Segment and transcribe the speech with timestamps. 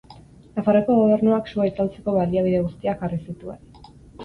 [0.53, 3.89] Nafarroako Gobernuak sua itzaltzeko baliabide guztiak jarri zituen.